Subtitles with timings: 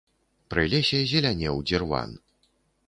[0.53, 2.21] Пры лесе зелянеў дзірван.